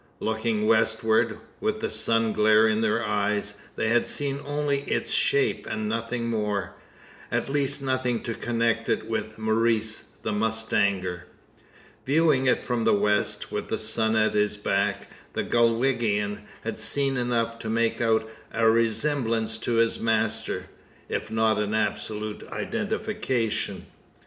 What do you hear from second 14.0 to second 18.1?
at his back, the Galwegian had seen enough to make